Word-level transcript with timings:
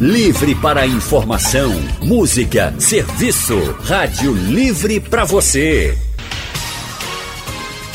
Livre 0.00 0.56
para 0.56 0.88
informação, 0.88 1.70
música, 2.02 2.74
serviço. 2.80 3.56
Rádio 3.84 4.32
Livre 4.32 4.98
para 4.98 5.24
você. 5.24 5.96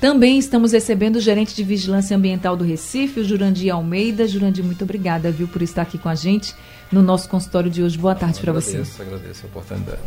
Também 0.00 0.38
estamos 0.38 0.72
recebendo 0.72 1.16
o 1.16 1.20
gerente 1.20 1.54
de 1.54 1.64
Vigilância 1.64 2.16
Ambiental 2.16 2.56
do 2.56 2.64
Recife, 2.64 3.20
o 3.20 3.24
Jurandir 3.24 3.74
Almeida. 3.74 4.28
Jurandir, 4.28 4.62
muito 4.62 4.84
obrigada, 4.84 5.30
viu, 5.30 5.48
por 5.48 5.62
estar 5.62 5.82
aqui 5.82 5.96
com 5.96 6.08
a 6.08 6.14
gente 6.14 6.54
no 6.92 7.02
nosso 7.02 7.28
consultório 7.28 7.70
de 7.70 7.82
hoje. 7.82 7.96
Boa 7.96 8.14
tarde 8.14 8.38
para 8.40 8.52
você. 8.52 8.72
Agradeço, 8.72 9.02
agradeço 9.02 9.44
a 9.44 9.48
oportunidade. 9.48 9.98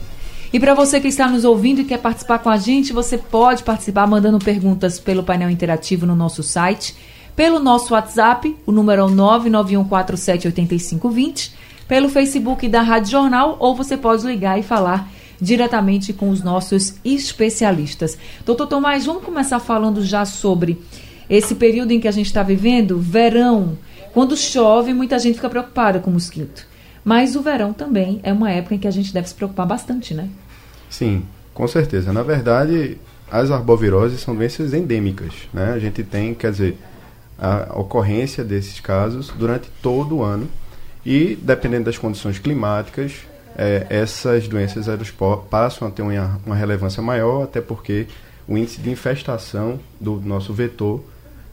E 0.54 0.60
para 0.60 0.76
você 0.76 1.00
que 1.00 1.08
está 1.08 1.28
nos 1.28 1.44
ouvindo 1.44 1.82
e 1.82 1.86
quer 1.86 1.98
participar 2.00 2.40
com 2.40 2.50
a 2.50 2.58
gente, 2.58 2.94
você 2.94 3.18
pode 3.18 3.64
participar 3.64 4.08
mandando 4.08 4.38
perguntas 4.40 5.00
pelo 5.00 5.24
painel 5.24 5.50
interativo 5.50 6.06
no 6.06 6.16
nosso 6.16 6.44
site, 6.44 6.96
pelo 7.36 7.60
nosso 7.60 7.94
WhatsApp, 7.94 8.56
o 8.66 8.72
número 8.72 9.08
é 9.08 9.12
991478520, 9.12 11.52
pelo 11.88 12.10
Facebook 12.10 12.68
da 12.68 12.82
Rádio 12.82 13.12
Jornal, 13.12 13.58
ou 13.60 13.76
você 13.76 13.96
pode 13.98 14.26
ligar 14.26 14.60
e 14.60 14.64
falar 14.64 15.08
diretamente 15.42 16.14
com 16.14 16.30
os 16.30 16.44
nossos 16.44 16.96
especialistas. 17.04 18.18
Doutor 18.46 18.68
Tomás, 18.68 19.06
vamos 19.06 19.24
começar 19.24 19.60
falando 19.60 20.04
já 20.04 20.26
sobre 20.26 20.78
esse 21.30 21.56
período 21.56 21.92
em 21.92 22.00
que 22.00 22.08
a 22.08 22.12
gente 22.12 22.26
está 22.26 22.44
vivendo, 22.44 23.00
verão. 23.00 23.78
Quando 24.14 24.36
chove, 24.36 24.94
muita 24.94 25.20
gente 25.20 25.36
fica 25.36 25.50
preocupada 25.50 26.00
com 26.00 26.10
mosquito. 26.10 26.66
Mas 27.04 27.36
o 27.36 27.42
verão 27.42 27.72
também 27.72 28.20
é 28.24 28.34
uma 28.34 28.52
época 28.52 28.76
em 28.76 28.80
que 28.80 28.88
a 28.88 28.92
gente 28.92 29.14
deve 29.14 29.28
se 29.30 29.36
preocupar 29.36 29.66
bastante, 29.66 30.14
né? 30.14 30.30
Sim, 30.90 31.24
com 31.54 31.68
certeza. 31.68 32.12
Na 32.12 32.24
verdade, 32.24 32.98
as 33.32 33.52
arboviroses 33.52 34.20
são 34.20 34.36
doenças 34.36 34.74
endêmicas, 34.74 35.34
né? 35.54 35.74
A 35.74 35.80
gente 35.80 36.04
tem, 36.04 36.34
quer 36.34 36.52
dizer, 36.52 36.78
a 37.38 37.80
ocorrência 37.80 38.44
desses 38.44 38.80
casos 38.80 39.32
durante 39.38 39.70
todo 39.82 40.18
o 40.18 40.24
ano 40.24 40.48
e, 41.06 41.38
dependendo 41.42 41.86
das 41.86 41.98
condições 41.98 42.40
climáticas, 42.40 43.14
é, 43.60 43.86
essas 43.90 44.48
doenças 44.48 44.88
passam 45.50 45.86
a 45.86 45.92
ter 45.92 46.02
uma, 46.02 46.40
uma, 46.46 46.56
relevância 46.56 47.04
maior, 47.04 47.44
até 47.44 47.60
porque 47.60 48.08
o 48.48 48.58
índice 48.58 48.80
de 48.80 48.90
infestação 48.90 49.82
do 50.00 50.16
nosso 50.22 50.54
vetor 50.54 51.04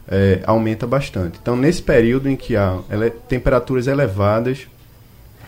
é, 0.07 0.39
aumenta 0.45 0.87
bastante. 0.87 1.37
Então, 1.41 1.57
nesse 1.57 1.81
período 1.81 2.29
em 2.29 2.37
que 2.37 2.55
há 2.55 2.79
ele, 2.89 3.09
temperaturas 3.09 3.87
elevadas, 3.87 4.69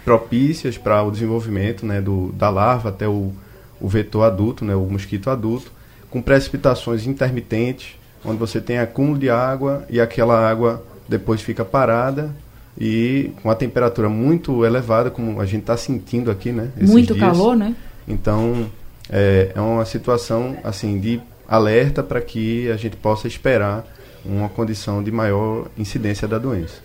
propícias 0.04 0.78
para 0.78 1.02
o 1.02 1.10
desenvolvimento 1.10 1.86
né, 1.86 2.02
do, 2.02 2.34
da 2.34 2.50
larva 2.50 2.90
até 2.90 3.08
o, 3.08 3.32
o 3.80 3.88
vetor 3.88 4.24
adulto, 4.24 4.66
né, 4.66 4.76
o 4.76 4.82
mosquito 4.82 5.30
adulto, 5.30 5.72
com 6.10 6.22
precipitações 6.22 7.08
intermitentes, 7.08 7.96
onde 8.26 8.38
você 8.38 8.60
tem 8.60 8.80
acúmulo 8.80 9.18
de 9.18 9.30
água 9.30 9.86
e 9.90 10.02
aquela 10.02 10.38
água 10.38 10.84
depois 11.08 11.42
fica 11.42 11.64
parada 11.64 12.36
e 12.80 13.32
com 13.42 13.50
a 13.52 13.56
temperatura 13.56 14.08
muito 14.08 14.66
elevada, 14.66 15.12
como 15.12 15.42
a 15.42 15.46
gente 15.46 15.62
está 15.62 15.76
sentindo 15.76 16.32
aqui, 16.32 16.52
né? 16.52 16.72
muito 16.80 17.14
dias. 17.14 17.20
calor, 17.20 17.56
né? 17.56 17.76
Então, 18.08 18.70
é, 19.10 19.52
é 19.54 19.62
uma 19.62 19.86
situação, 19.86 20.58
assim, 20.64 21.00
de 21.00 21.22
alerta 21.48 22.02
para 22.02 22.22
que 22.22 22.70
a 22.72 22.78
gente 22.78 22.96
possa 22.96 23.28
esperar 23.28 23.86
uma 24.24 24.48
condição 24.48 25.04
de 25.04 25.12
maior 25.12 25.68
incidência 25.78 26.28
da 26.28 26.38
doença. 26.38 26.76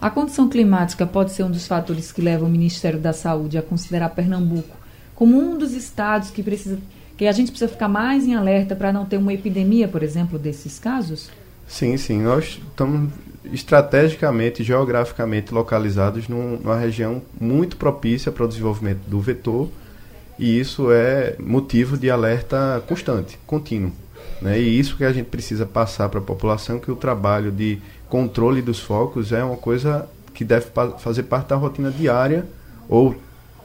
A 0.00 0.10
condição 0.10 0.48
climática 0.48 1.06
pode 1.06 1.32
ser 1.32 1.44
um 1.44 1.50
dos 1.50 1.66
fatores 1.66 2.10
que 2.10 2.20
leva 2.20 2.44
o 2.44 2.48
Ministério 2.48 2.98
da 2.98 3.12
Saúde 3.12 3.58
a 3.58 3.62
considerar 3.62 4.08
Pernambuco 4.10 4.76
como 5.14 5.38
um 5.38 5.56
dos 5.56 5.72
estados 5.72 6.30
que 6.30 6.42
precisa 6.42 6.78
que 7.16 7.26
a 7.26 7.32
gente 7.32 7.52
precisa 7.52 7.70
ficar 7.70 7.86
mais 7.88 8.26
em 8.26 8.34
alerta 8.34 8.74
para 8.74 8.92
não 8.92 9.04
ter 9.04 9.16
uma 9.16 9.32
epidemia, 9.32 9.86
por 9.86 10.02
exemplo, 10.02 10.38
desses 10.38 10.78
casos? 10.78 11.30
Sim, 11.68 11.96
sim. 11.96 12.22
Nós 12.22 12.60
estamos 12.68 13.12
estrategicamente, 13.44 14.62
geograficamente 14.62 15.52
localizados 15.52 16.28
num, 16.28 16.58
numa 16.58 16.76
região 16.76 17.22
muito 17.40 17.76
propícia 17.76 18.30
para 18.30 18.44
o 18.44 18.48
desenvolvimento 18.48 19.00
do 19.06 19.20
vetor 19.20 19.68
e 20.38 20.58
isso 20.58 20.90
é 20.90 21.36
motivo 21.38 21.96
de 21.96 22.10
alerta 22.10 22.82
constante, 22.86 23.38
contínuo. 23.46 23.92
Né? 24.40 24.60
E 24.60 24.78
isso 24.78 24.96
que 24.96 25.04
a 25.04 25.12
gente 25.12 25.26
precisa 25.26 25.66
passar 25.66 26.08
para 26.08 26.18
a 26.18 26.22
população, 26.22 26.78
que 26.78 26.90
o 26.90 26.96
trabalho 26.96 27.50
de 27.50 27.78
controle 28.08 28.62
dos 28.62 28.80
focos 28.80 29.32
é 29.32 29.42
uma 29.42 29.56
coisa 29.56 30.08
que 30.34 30.44
deve 30.44 30.66
fazer 30.98 31.24
parte 31.24 31.48
da 31.48 31.56
rotina 31.56 31.90
diária 31.90 32.46
ou 32.88 33.14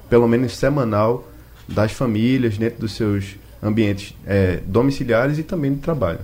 pelo 0.09 0.28
menos 0.28 0.56
semanal 0.56 1.28
das 1.68 1.92
famílias 1.92 2.58
dentro 2.58 2.80
dos 2.80 2.94
seus 2.94 3.36
ambientes 3.62 4.14
é, 4.26 4.62
domiciliares 4.66 5.38
e 5.38 5.44
também 5.44 5.74
de 5.74 5.80
trabalho. 5.80 6.20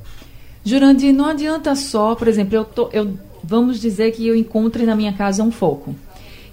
Jurandir, 0.63 1.13
não 1.13 1.25
adianta 1.25 1.75
só, 1.75 2.15
por 2.15 2.27
exemplo, 2.27 2.55
eu, 2.55 2.63
tô, 2.63 2.89
eu 2.93 3.17
vamos 3.43 3.79
dizer 3.79 4.11
que 4.11 4.25
eu 4.25 4.35
encontre 4.35 4.85
na 4.85 4.95
minha 4.95 5.13
casa 5.13 5.43
um 5.43 5.51
foco 5.51 5.95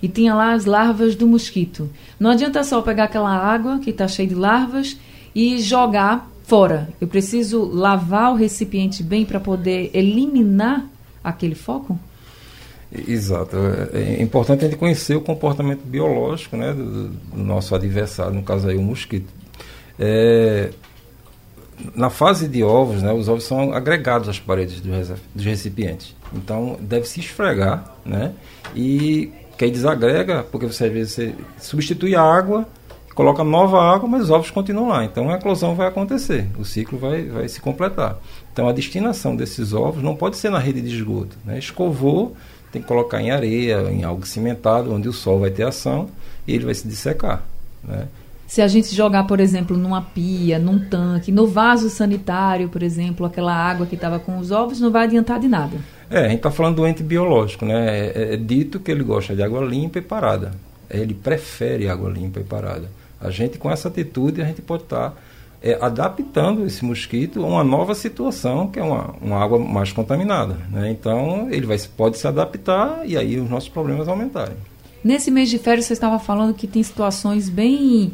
e 0.02 0.08
tinha 0.08 0.34
lá 0.34 0.52
as 0.52 0.64
larvas 0.64 1.14
do 1.14 1.26
mosquito. 1.26 1.88
Não 2.18 2.30
adianta 2.30 2.64
só 2.64 2.80
pegar 2.80 3.04
aquela 3.04 3.34
água 3.34 3.78
que 3.78 3.90
está 3.90 4.08
cheia 4.08 4.28
de 4.28 4.34
larvas 4.34 4.96
e 5.34 5.58
jogar 5.58 6.30
fora. 6.44 6.88
Eu 7.00 7.06
preciso 7.06 7.64
lavar 7.64 8.32
o 8.32 8.34
recipiente 8.34 9.02
bem 9.02 9.24
para 9.24 9.38
poder 9.38 9.90
eliminar 9.94 10.88
aquele 11.22 11.54
foco? 11.54 11.98
Exato. 13.06 13.56
É, 13.92 14.18
é 14.18 14.22
importante 14.22 14.64
a 14.64 14.68
gente 14.68 14.78
conhecer 14.78 15.14
o 15.14 15.20
comportamento 15.20 15.82
biológico 15.84 16.56
né, 16.56 16.72
do, 16.72 17.08
do 17.08 17.44
nosso 17.44 17.74
adversário, 17.74 18.34
no 18.34 18.42
caso 18.42 18.68
aí 18.68 18.76
o 18.76 18.82
mosquito. 18.82 19.28
É, 19.98 20.70
na 21.94 22.10
fase 22.10 22.48
de 22.48 22.64
ovos, 22.64 23.02
né, 23.02 23.12
os 23.12 23.28
ovos 23.28 23.44
são 23.44 23.72
agregados 23.72 24.28
às 24.28 24.40
paredes 24.40 24.80
dos 24.80 25.44
recipientes. 25.44 26.16
Então, 26.32 26.78
deve 26.80 27.06
se 27.06 27.20
esfregar, 27.20 27.94
né? 28.04 28.32
E 28.74 29.32
que 29.58 29.70
desagrega, 29.70 30.42
porque 30.50 30.66
você 30.66 30.86
às 30.86 30.92
vezes 30.92 31.12
você 31.12 31.34
substitui 31.58 32.14
a 32.14 32.22
água, 32.22 32.66
coloca 33.14 33.44
nova 33.44 33.82
água, 33.82 34.08
mas 34.08 34.22
os 34.22 34.30
ovos 34.30 34.50
continuam 34.50 34.88
lá. 34.88 35.04
Então, 35.04 35.28
a 35.28 35.34
eclosão 35.34 35.74
vai 35.74 35.86
acontecer, 35.86 36.46
o 36.58 36.64
ciclo 36.64 36.98
vai, 36.98 37.24
vai 37.24 37.48
se 37.48 37.60
completar. 37.60 38.18
Então, 38.52 38.68
a 38.68 38.72
destinação 38.72 39.36
desses 39.36 39.74
ovos 39.74 40.02
não 40.02 40.16
pode 40.16 40.38
ser 40.38 40.50
na 40.50 40.58
rede 40.58 40.80
de 40.80 40.96
esgoto. 40.96 41.36
Né? 41.44 41.58
Escovou, 41.58 42.34
tem 42.72 42.80
que 42.80 42.88
colocar 42.88 43.20
em 43.20 43.30
areia, 43.30 43.82
em 43.90 44.04
algo 44.04 44.26
cimentado, 44.26 44.94
onde 44.94 45.08
o 45.08 45.12
sol 45.12 45.40
vai 45.40 45.50
ter 45.50 45.64
ação 45.64 46.08
e 46.46 46.54
ele 46.54 46.64
vai 46.64 46.74
se 46.74 46.88
dissecar. 46.88 47.42
Né? 47.84 48.08
Se 48.46 48.62
a 48.62 48.66
gente 48.66 48.94
jogar, 48.96 49.26
por 49.26 49.38
exemplo, 49.38 49.76
numa 49.76 50.02
pia, 50.02 50.58
num 50.58 50.78
tanque, 50.78 51.30
no 51.30 51.46
vaso 51.46 51.88
sanitário, 51.88 52.68
por 52.68 52.82
exemplo, 52.82 53.24
aquela 53.24 53.54
água 53.54 53.86
que 53.86 53.94
estava 53.94 54.18
com 54.18 54.38
os 54.38 54.50
ovos, 54.50 54.80
não 54.80 54.90
vai 54.90 55.04
adiantar 55.04 55.38
de 55.38 55.46
nada. 55.46 55.76
É, 56.10 56.18
a 56.18 56.28
gente 56.28 56.38
está 56.38 56.50
falando 56.50 56.76
do 56.76 56.86
ente 56.86 57.04
biológico, 57.04 57.64
né? 57.64 58.08
É, 58.08 58.34
é, 58.34 58.36
dito 58.36 58.80
que 58.80 58.90
ele 58.90 59.04
gosta 59.04 59.34
de 59.34 59.42
água 59.42 59.64
limpa 59.64 60.00
e 60.00 60.02
parada. 60.02 60.50
Ele 60.90 61.14
prefere 61.14 61.88
água 61.88 62.10
limpa 62.10 62.40
e 62.40 62.44
parada. 62.44 62.90
A 63.20 63.30
gente, 63.30 63.58
com 63.58 63.70
essa 63.70 63.86
atitude, 63.86 64.42
a 64.42 64.44
gente 64.44 64.60
pode 64.60 64.82
estar 64.82 65.10
tá, 65.10 65.16
é, 65.62 65.78
adaptando 65.80 66.66
esse 66.66 66.84
mosquito 66.84 67.44
a 67.44 67.46
uma 67.46 67.62
nova 67.62 67.94
situação, 67.94 68.66
que 68.66 68.80
é 68.80 68.82
uma, 68.82 69.14
uma 69.22 69.38
água 69.38 69.56
mais 69.56 69.92
contaminada. 69.92 70.58
Né? 70.68 70.90
Então, 70.90 71.48
ele 71.48 71.64
vai, 71.64 71.78
pode 71.96 72.18
se 72.18 72.26
adaptar 72.26 73.02
e 73.06 73.16
aí 73.16 73.38
os 73.38 73.48
nossos 73.48 73.68
problemas 73.68 74.08
aumentarem. 74.08 74.56
Nesse 75.04 75.30
mês 75.30 75.48
de 75.48 75.58
férias, 75.58 75.86
você 75.86 75.92
estava 75.92 76.18
falando 76.18 76.54
que 76.54 76.66
tem 76.66 76.82
situações 76.82 77.48
bem 77.48 78.12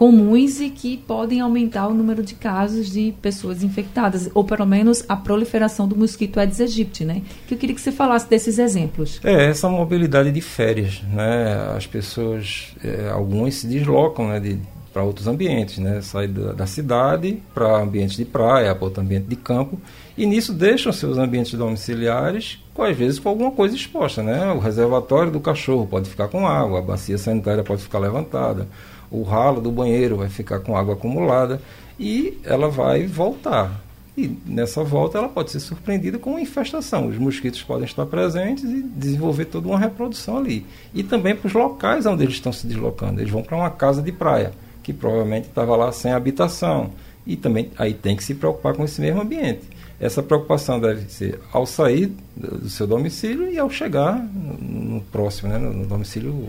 comuns 0.00 0.62
e 0.62 0.70
que 0.70 0.96
podem 0.96 1.42
aumentar 1.42 1.86
o 1.86 1.92
número 1.92 2.22
de 2.22 2.34
casos 2.34 2.90
de 2.90 3.12
pessoas 3.20 3.62
infectadas, 3.62 4.30
ou 4.32 4.42
pelo 4.42 4.64
menos 4.64 5.04
a 5.06 5.14
proliferação 5.14 5.86
do 5.86 5.94
mosquito 5.94 6.40
Aedes 6.40 6.58
aegypti, 6.58 7.04
né? 7.04 7.20
Que 7.46 7.52
eu 7.52 7.58
queria 7.58 7.74
que 7.74 7.82
você 7.82 7.92
falasse 7.92 8.26
desses 8.26 8.58
exemplos. 8.58 9.20
É, 9.22 9.50
essa 9.50 9.68
mobilidade 9.68 10.32
de 10.32 10.40
férias, 10.40 11.02
né? 11.02 11.74
As 11.76 11.86
pessoas, 11.86 12.74
é, 12.82 13.10
algumas 13.10 13.56
se 13.56 13.66
deslocam, 13.66 14.28
né? 14.30 14.40
De 14.40 14.58
para 14.90 15.04
outros 15.04 15.26
ambientes, 15.26 15.76
né? 15.76 16.00
Sai 16.00 16.26
da, 16.26 16.52
da 16.52 16.66
cidade 16.66 17.40
para 17.54 17.82
ambientes 17.82 18.16
de 18.16 18.24
praia, 18.24 18.74
para 18.74 19.02
ambiente 19.02 19.26
de 19.26 19.36
campo, 19.36 19.78
e 20.16 20.24
nisso 20.24 20.54
deixam 20.54 20.92
seus 20.92 21.18
ambientes 21.18 21.52
domiciliares, 21.52 22.58
com, 22.72 22.82
às 22.82 22.96
vezes 22.96 23.18
com 23.18 23.28
alguma 23.28 23.50
coisa 23.50 23.76
exposta, 23.76 24.22
né? 24.22 24.50
O 24.50 24.58
reservatório 24.58 25.30
do 25.30 25.40
cachorro 25.40 25.86
pode 25.86 26.08
ficar 26.08 26.28
com 26.28 26.48
água, 26.48 26.78
a 26.78 26.82
bacia 26.82 27.18
sanitária 27.18 27.62
pode 27.62 27.82
ficar 27.82 27.98
levantada, 27.98 28.66
o 29.10 29.22
ralo 29.22 29.60
do 29.60 29.70
banheiro 29.70 30.16
vai 30.16 30.28
ficar 30.28 30.60
com 30.60 30.76
água 30.76 30.94
acumulada 30.94 31.60
e 31.98 32.38
ela 32.44 32.68
vai 32.68 33.06
voltar. 33.06 33.80
E 34.16 34.36
nessa 34.44 34.82
volta 34.82 35.18
ela 35.18 35.28
pode 35.28 35.50
ser 35.50 35.60
surpreendida 35.60 36.18
com 36.18 36.30
uma 36.30 36.40
infestação. 36.40 37.08
Os 37.08 37.16
mosquitos 37.16 37.62
podem 37.62 37.84
estar 37.84 38.04
presentes 38.06 38.64
e 38.64 38.82
desenvolver 38.82 39.46
toda 39.46 39.68
uma 39.68 39.78
reprodução 39.78 40.36
ali. 40.36 40.66
E 40.92 41.02
também 41.02 41.34
para 41.34 41.46
os 41.46 41.52
locais 41.52 42.06
onde 42.06 42.24
eles 42.24 42.34
estão 42.34 42.52
se 42.52 42.66
deslocando. 42.66 43.20
Eles 43.20 43.32
vão 43.32 43.42
para 43.42 43.56
uma 43.56 43.70
casa 43.70 44.02
de 44.02 44.12
praia 44.12 44.52
que 44.82 44.92
provavelmente 44.92 45.48
estava 45.48 45.76
lá 45.76 45.92
sem 45.92 46.12
habitação. 46.12 46.90
E 47.26 47.36
também 47.36 47.70
aí 47.78 47.94
tem 47.94 48.16
que 48.16 48.24
se 48.24 48.34
preocupar 48.34 48.74
com 48.74 48.84
esse 48.84 49.00
mesmo 49.00 49.20
ambiente. 49.20 49.62
Essa 50.00 50.22
preocupação 50.22 50.80
deve 50.80 51.10
ser 51.10 51.38
ao 51.52 51.66
sair 51.66 52.10
do 52.34 52.68
seu 52.70 52.86
domicílio 52.86 53.50
e 53.50 53.58
ao 53.58 53.68
chegar 53.68 54.18
no, 54.18 55.02
próximo, 55.02 55.50
né, 55.50 55.58
no 55.58 55.86
domicílio 55.86 56.48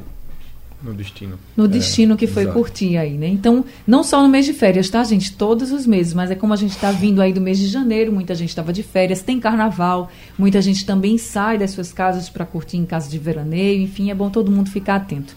no 0.83 0.93
destino. 0.93 1.37
No 1.55 1.65
é, 1.65 1.67
destino 1.67 2.17
que 2.17 2.25
foi 2.25 2.43
exato. 2.43 2.57
curtir 2.57 2.97
aí, 2.97 3.17
né? 3.17 3.27
Então, 3.27 3.63
não 3.85 4.03
só 4.03 4.21
no 4.21 4.29
mês 4.29 4.45
de 4.45 4.53
férias, 4.53 4.89
tá, 4.89 5.03
gente? 5.03 5.33
Todos 5.33 5.71
os 5.71 5.85
meses, 5.85 6.13
mas 6.13 6.31
é 6.31 6.35
como 6.35 6.53
a 6.53 6.55
gente 6.55 6.71
está 6.71 6.91
vindo 6.91 7.21
aí 7.21 7.31
do 7.31 7.41
mês 7.41 7.59
de 7.59 7.67
janeiro, 7.67 8.11
muita 8.11 8.33
gente 8.33 8.49
estava 8.49 8.73
de 8.73 8.81
férias, 8.81 9.21
tem 9.21 9.39
carnaval, 9.39 10.09
muita 10.37 10.61
gente 10.61 10.85
também 10.85 11.17
sai 11.17 11.57
das 11.57 11.71
suas 11.71 11.93
casas 11.93 12.29
para 12.29 12.45
curtir 12.45 12.77
em 12.77 12.85
casa 12.85 13.09
de 13.09 13.17
veraneio, 13.17 13.81
enfim, 13.81 14.09
é 14.09 14.15
bom 14.15 14.29
todo 14.29 14.51
mundo 14.51 14.69
ficar 14.69 14.95
atento. 14.95 15.35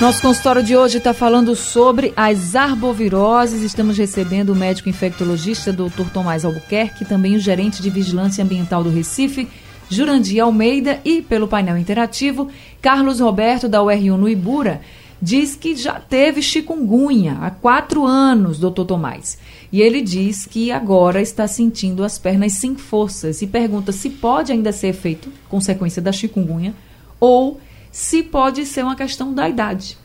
Nosso 0.00 0.20
consultório 0.20 0.62
de 0.62 0.76
hoje 0.76 0.98
está 0.98 1.14
falando 1.14 1.54
sobre 1.54 2.12
as 2.16 2.56
arboviroses. 2.56 3.62
Estamos 3.62 3.96
recebendo 3.96 4.50
o 4.50 4.56
médico 4.56 4.88
infectologista 4.88 5.72
Dr. 5.72 6.10
Tomás 6.12 6.44
Albuquerque, 6.44 7.04
também 7.04 7.36
o 7.36 7.38
gerente 7.38 7.80
de 7.80 7.90
vigilância 7.90 8.42
ambiental 8.42 8.82
do 8.82 8.90
Recife, 8.90 9.48
Jurandir 9.88 10.42
Almeida, 10.42 11.00
e 11.04 11.22
pelo 11.22 11.48
painel 11.48 11.78
interativo, 11.78 12.48
Carlos 12.80 13.20
Roberto, 13.20 13.68
da 13.68 13.82
URU 13.82 14.16
no 14.16 14.28
Ibura, 14.28 14.80
diz 15.20 15.56
que 15.56 15.74
já 15.74 15.98
teve 15.98 16.42
chikungunya 16.42 17.38
há 17.40 17.50
quatro 17.50 18.04
anos, 18.04 18.58
doutor 18.58 18.84
Tomás. 18.84 19.38
E 19.72 19.80
ele 19.80 20.02
diz 20.02 20.46
que 20.46 20.70
agora 20.70 21.20
está 21.20 21.48
sentindo 21.48 22.04
as 22.04 22.18
pernas 22.18 22.52
sem 22.52 22.76
forças 22.76 23.40
e 23.40 23.46
pergunta 23.46 23.90
se 23.90 24.10
pode 24.10 24.52
ainda 24.52 24.70
ser 24.70 24.92
feito 24.92 25.32
consequência 25.48 26.02
da 26.02 26.12
chikungunya 26.12 26.74
ou 27.18 27.60
se 27.90 28.22
pode 28.22 28.66
ser 28.66 28.84
uma 28.84 28.96
questão 28.96 29.32
da 29.32 29.48
idade. 29.48 29.96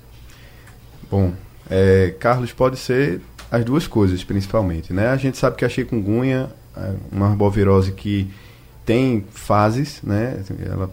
Bom, 1.12 1.34
é, 1.70 2.16
Carlos, 2.20 2.54
pode 2.54 2.78
ser 2.78 3.20
as 3.52 3.66
duas 3.66 3.88
coisas, 3.88 4.24
principalmente. 4.24 4.94
Né? 4.94 5.08
A 5.08 5.18
gente 5.18 5.38
sabe 5.38 5.58
que 5.58 5.66
a 5.66 5.70
chikungunya 5.70 6.50
é 6.78 6.94
uma 7.12 7.28
arbovirose 7.28 7.92
que 7.92 8.30
tem 8.90 9.24
fases, 9.30 10.00
né? 10.02 10.44
Ela, 10.66 10.90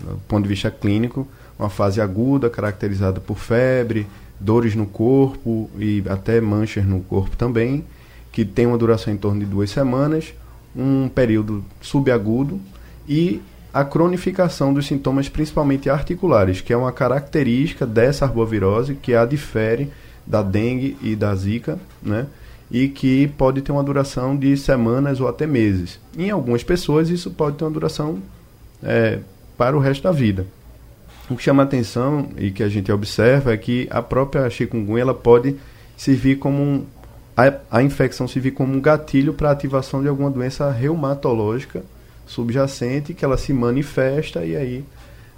do 0.00 0.18
ponto 0.28 0.42
de 0.42 0.50
vista 0.50 0.70
clínico, 0.70 1.26
uma 1.58 1.70
fase 1.70 1.98
aguda, 1.98 2.50
caracterizada 2.50 3.20
por 3.20 3.38
febre, 3.38 4.06
dores 4.38 4.74
no 4.74 4.84
corpo 4.84 5.70
e 5.78 6.04
até 6.10 6.42
manchas 6.42 6.84
no 6.84 7.00
corpo 7.00 7.38
também, 7.38 7.86
que 8.30 8.44
tem 8.44 8.66
uma 8.66 8.76
duração 8.76 9.14
em 9.14 9.16
torno 9.16 9.40
de 9.40 9.46
duas 9.46 9.70
semanas, 9.70 10.34
um 10.76 11.08
período 11.08 11.64
subagudo 11.80 12.60
e 13.08 13.40
a 13.72 13.82
cronificação 13.82 14.74
dos 14.74 14.86
sintomas, 14.86 15.30
principalmente 15.30 15.88
articulares, 15.88 16.60
que 16.60 16.74
é 16.74 16.76
uma 16.76 16.92
característica 16.92 17.86
dessa 17.86 18.26
arbovirose 18.26 18.94
que 18.94 19.14
a 19.14 19.24
difere 19.24 19.90
da 20.26 20.42
dengue 20.42 20.98
e 21.00 21.16
da 21.16 21.34
zika, 21.34 21.78
né? 22.02 22.26
E 22.70 22.88
que 22.88 23.28
pode 23.28 23.62
ter 23.62 23.72
uma 23.72 23.82
duração 23.82 24.36
de 24.36 24.56
semanas 24.56 25.20
ou 25.20 25.28
até 25.28 25.46
meses. 25.46 25.98
Em 26.16 26.30
algumas 26.30 26.62
pessoas, 26.62 27.08
isso 27.08 27.30
pode 27.30 27.56
ter 27.56 27.64
uma 27.64 27.70
duração 27.70 28.18
é, 28.82 29.20
para 29.56 29.76
o 29.76 29.80
resto 29.80 30.02
da 30.02 30.12
vida. 30.12 30.46
O 31.30 31.36
que 31.36 31.42
chama 31.42 31.62
atenção 31.62 32.28
e 32.36 32.50
que 32.50 32.62
a 32.62 32.68
gente 32.68 32.90
observa 32.90 33.52
é 33.52 33.56
que 33.56 33.86
a 33.90 34.02
própria 34.02 34.48
chikungunya 34.48 35.02
ela 35.02 35.14
pode 35.14 35.56
servir 35.96 36.36
como 36.36 36.62
um, 36.62 36.86
a, 37.36 37.78
a 37.78 37.82
infecção 37.82 38.26
servir 38.26 38.52
como 38.52 38.74
um 38.74 38.80
gatilho 38.80 39.34
para 39.34 39.50
a 39.50 39.52
ativação 39.52 40.00
de 40.00 40.08
alguma 40.08 40.30
doença 40.30 40.70
reumatológica 40.70 41.82
subjacente 42.26 43.14
que 43.14 43.24
ela 43.24 43.36
se 43.36 43.52
manifesta 43.52 44.44
e 44.44 44.56
aí 44.56 44.84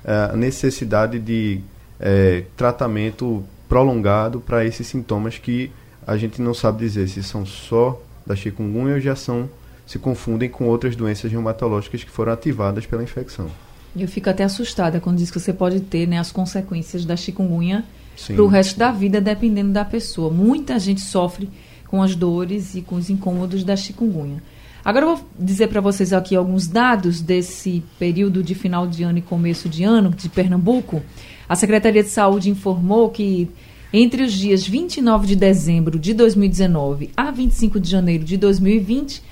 é, 0.05 0.31
a 0.33 0.37
necessidade 0.37 1.19
de 1.19 1.61
é, 1.99 2.45
tratamento 2.57 3.45
prolongado 3.69 4.41
para 4.41 4.65
esses 4.65 4.87
sintomas 4.87 5.39
que 5.39 5.71
a 6.11 6.17
gente 6.17 6.43
não 6.43 6.53
sabe 6.53 6.81
dizer 6.81 7.09
se 7.09 7.23
são 7.23 7.47
só 7.47 8.03
da 8.27 8.35
chikungunya 8.35 8.95
ou 8.95 9.01
já 9.01 9.15
são 9.15 9.49
se 9.87 9.97
confundem 9.97 10.49
com 10.49 10.67
outras 10.67 10.97
doenças 10.97 11.31
reumatológicas 11.31 12.03
que 12.03 12.11
foram 12.11 12.33
ativadas 12.33 12.85
pela 12.85 13.01
infecção. 13.01 13.49
Eu 13.97 14.09
fico 14.09 14.29
até 14.29 14.43
assustada 14.43 14.99
quando 14.99 15.19
diz 15.19 15.31
que 15.31 15.39
você 15.39 15.53
pode 15.53 15.79
ter 15.79 16.09
né, 16.09 16.19
as 16.19 16.33
consequências 16.33 17.05
da 17.05 17.17
chikungunya 17.17 17.85
para 18.27 18.43
o 18.43 18.49
resto 18.49 18.77
da 18.77 18.91
vida, 18.91 19.21
dependendo 19.21 19.71
da 19.71 19.85
pessoa. 19.85 20.33
Muita 20.33 20.81
gente 20.81 21.01
sofre 21.01 21.49
com 21.87 22.03
as 22.03 22.17
dores 22.17 22.75
e 22.75 22.83
com 22.83 22.97
os 22.97 23.09
incômodos 23.09 23.63
da 23.63 23.77
chikungunya. 23.77 24.43
Agora 24.85 25.07
eu 25.07 25.17
vou 25.17 25.29
dizer 25.39 25.69
para 25.69 25.81
vocês 25.81 26.13
aqui 26.13 26.35
alguns 26.35 26.67
dados 26.67 27.21
desse 27.21 27.85
período 28.01 28.43
de 28.43 28.57
final 28.57 28.85
de 28.85 29.05
ano 29.05 29.19
e 29.19 29.23
começo 29.23 29.69
de 29.69 29.85
ano 29.85 30.11
de 30.11 30.29
Pernambuco. 30.29 31.03
A 31.49 31.55
Secretaria 31.55 32.03
de 32.03 32.09
Saúde 32.09 32.51
informou 32.51 33.11
que 33.11 33.49
entre 33.93 34.23
os 34.23 34.33
dias 34.33 34.65
29 34.67 35.27
de 35.27 35.37
dezembro 35.37 35.99
de 35.99 36.15
2019 36.15 37.11
a 37.17 37.31
25 37.31 37.79
de 37.81 37.91
janeiro 37.91 38.25
de 38.25 38.37
2020, 38.37 39.23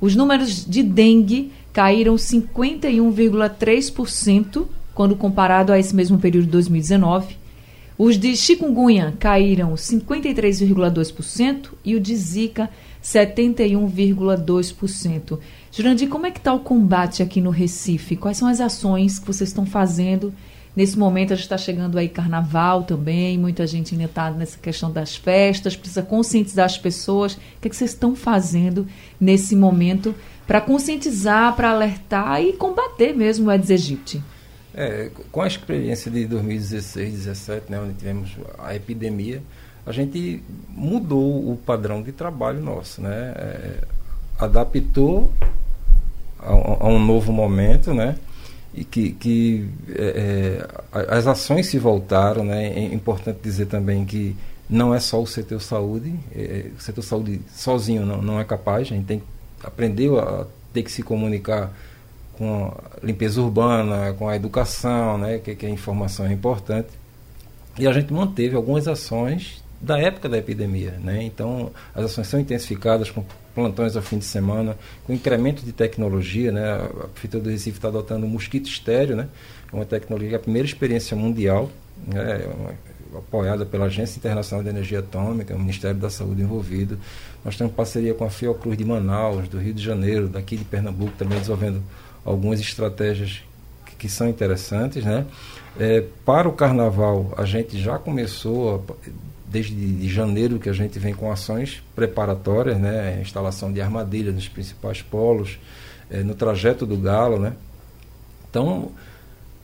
os 0.00 0.14
números 0.14 0.64
de 0.66 0.82
dengue 0.82 1.50
caíram 1.72 2.16
51,3% 2.16 4.66
quando 4.94 5.16
comparado 5.16 5.72
a 5.72 5.78
esse 5.78 5.94
mesmo 5.94 6.18
período 6.18 6.44
de 6.44 6.50
2019. 6.50 7.40
Os 7.96 8.18
de 8.18 8.36
chikungunya 8.36 9.14
caíram 9.18 9.72
53,2% 9.74 11.70
e 11.84 11.94
o 11.94 12.00
de 12.00 12.16
zika 12.16 12.68
71,2%. 13.02 15.38
Jurandir, 15.70 16.08
como 16.08 16.26
é 16.26 16.30
que 16.30 16.38
está 16.38 16.52
o 16.52 16.60
combate 16.60 17.22
aqui 17.22 17.40
no 17.40 17.48
Recife? 17.50 18.16
Quais 18.16 18.36
são 18.36 18.48
as 18.48 18.60
ações 18.60 19.18
que 19.18 19.26
vocês 19.26 19.48
estão 19.50 19.64
fazendo? 19.64 20.34
Nesse 20.74 20.98
momento 20.98 21.32
a 21.32 21.36
gente 21.36 21.44
está 21.44 21.58
chegando 21.58 21.98
aí 21.98 22.08
carnaval 22.08 22.84
também, 22.84 23.36
muita 23.38 23.66
gente 23.66 23.94
ainda 23.94 24.06
está 24.06 24.30
nessa 24.30 24.58
questão 24.58 24.90
das 24.90 25.14
festas, 25.14 25.76
precisa 25.76 26.02
conscientizar 26.02 26.64
as 26.64 26.78
pessoas. 26.78 27.34
O 27.34 27.38
que, 27.60 27.68
é 27.68 27.70
que 27.70 27.76
vocês 27.76 27.90
estão 27.90 28.16
fazendo 28.16 28.86
nesse 29.20 29.54
momento 29.54 30.14
para 30.46 30.60
conscientizar, 30.62 31.54
para 31.54 31.70
alertar 31.70 32.40
e 32.40 32.54
combater 32.54 33.14
mesmo 33.14 33.46
o 33.46 33.50
Aedes 33.50 33.70
aegypti? 33.70 34.22
É, 34.74 35.10
com 35.30 35.42
a 35.42 35.46
experiência 35.46 36.10
de 36.10 36.24
2016, 36.26 37.26
2017, 37.26 37.70
né, 37.70 37.78
onde 37.78 37.92
tivemos 37.94 38.30
a 38.58 38.74
epidemia, 38.74 39.42
a 39.84 39.92
gente 39.92 40.42
mudou 40.68 41.50
o 41.50 41.56
padrão 41.56 42.02
de 42.02 42.12
trabalho 42.12 42.62
nosso, 42.62 43.02
né? 43.02 43.34
É, 43.36 43.84
adaptou 44.38 45.32
a, 46.38 46.50
a, 46.50 46.88
um 46.88 47.04
novo 47.04 47.32
momento, 47.32 47.92
né? 47.92 48.16
E 48.74 48.84
que, 48.84 49.12
que 49.12 49.68
é, 49.90 50.66
é 50.98 51.04
as 51.08 51.26
ações 51.26 51.66
se 51.66 51.78
voltaram, 51.78 52.44
né? 52.44 52.68
É 52.68 52.94
importante 52.94 53.40
dizer 53.42 53.66
também 53.66 54.04
que 54.04 54.34
não 54.68 54.94
é 54.94 55.00
só 55.00 55.20
o 55.20 55.26
setor 55.26 55.60
saúde, 55.60 56.14
é, 56.34 56.70
o 56.76 56.80
setor 56.80 57.02
saúde 57.02 57.40
sozinho 57.54 58.06
não, 58.06 58.22
não 58.22 58.40
é 58.40 58.44
capaz, 58.44 58.86
a 58.88 58.94
gente 58.94 59.04
tem 59.04 59.18
que 59.18 59.26
aprender 59.62 60.10
a 60.18 60.46
ter 60.72 60.82
que 60.82 60.90
se 60.90 61.02
comunicar 61.02 61.70
com 62.38 62.66
a 62.66 63.06
limpeza 63.06 63.42
urbana, 63.42 64.14
com 64.14 64.28
a 64.28 64.36
educação, 64.36 65.18
né? 65.18 65.38
Que, 65.38 65.54
que 65.54 65.66
a 65.66 65.70
informação 65.70 66.26
é 66.26 66.32
importante. 66.32 66.88
E 67.78 67.86
a 67.86 67.92
gente 67.92 68.12
manteve 68.12 68.56
algumas 68.56 68.88
ações 68.88 69.62
da 69.82 69.98
época 69.98 70.28
da 70.28 70.38
epidemia. 70.38 70.92
Né? 71.02 71.24
Então, 71.24 71.72
as 71.92 72.04
ações 72.04 72.28
são 72.28 72.38
intensificadas 72.38 73.10
com 73.10 73.24
plantões 73.52 73.96
ao 73.96 74.02
fim 74.02 74.18
de 74.18 74.24
semana, 74.24 74.78
com 75.04 75.12
incremento 75.12 75.64
de 75.64 75.72
tecnologia. 75.72 76.52
Né? 76.52 76.72
A 76.72 77.08
Prefeitura 77.08 77.42
do 77.42 77.50
Recife 77.50 77.78
está 77.78 77.88
adotando 77.88 78.24
o 78.24 78.28
mosquito 78.28 78.68
estéreo, 78.68 79.16
né? 79.16 79.28
uma 79.72 79.84
tecnologia, 79.84 80.36
a 80.36 80.40
primeira 80.40 80.66
experiência 80.66 81.16
mundial, 81.16 81.68
né? 82.06 82.46
apoiada 83.18 83.66
pela 83.66 83.86
Agência 83.86 84.18
Internacional 84.18 84.62
de 84.62 84.70
Energia 84.70 85.00
Atômica, 85.00 85.54
o 85.54 85.58
Ministério 85.58 85.98
da 85.98 86.08
Saúde 86.08 86.42
envolvido. 86.42 86.98
Nós 87.44 87.56
temos 87.56 87.74
parceria 87.74 88.14
com 88.14 88.24
a 88.24 88.30
Fiocruz 88.30 88.78
de 88.78 88.84
Manaus, 88.84 89.48
do 89.48 89.58
Rio 89.58 89.74
de 89.74 89.82
Janeiro, 89.82 90.28
daqui 90.28 90.56
de 90.56 90.64
Pernambuco, 90.64 91.12
também 91.18 91.38
desenvolvendo 91.38 91.82
algumas 92.24 92.60
estratégias 92.60 93.42
que, 93.84 93.96
que 93.96 94.08
são 94.08 94.28
interessantes. 94.28 95.04
Né? 95.04 95.26
É, 95.78 96.04
para 96.24 96.48
o 96.48 96.52
carnaval, 96.52 97.34
a 97.36 97.44
gente 97.44 97.78
já 97.78 97.98
começou 97.98 98.76
a 98.76 99.31
desde 99.52 99.74
de 99.74 100.08
janeiro 100.08 100.58
que 100.58 100.68
a 100.68 100.72
gente 100.72 100.98
vem 100.98 101.14
com 101.14 101.30
ações 101.30 101.82
preparatórias, 101.94 102.78
né, 102.78 103.20
instalação 103.20 103.72
de 103.72 103.80
armadilha 103.80 104.32
nos 104.32 104.48
principais 104.48 105.02
polos, 105.02 105.58
é, 106.10 106.22
no 106.22 106.34
trajeto 106.34 106.86
do 106.86 106.96
galo, 106.96 107.38
né. 107.38 107.52
Então, 108.48 108.90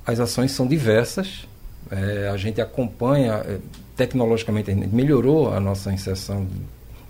as 0.06 0.20
ações 0.20 0.52
são 0.52 0.66
diversas, 0.66 1.48
É, 1.90 2.28
a 2.28 2.36
gente 2.36 2.60
acompanha, 2.60 3.34
é, 3.46 3.58
tecnologicamente, 3.96 4.70
a 4.70 4.74
gente 4.74 4.94
melhorou 4.94 5.54
a 5.54 5.58
nossa 5.58 5.90
inserção. 5.90 6.46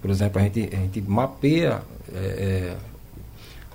Por 0.00 0.08
exemplo, 0.08 0.40
a 0.40 0.44
gente, 0.44 0.70
a 0.72 0.76
gente 0.76 1.00
mapeia 1.00 1.82